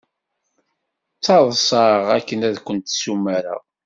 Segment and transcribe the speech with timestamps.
[1.17, 3.61] Ttaḍsaɣ akken ad kent-ssumareɣ.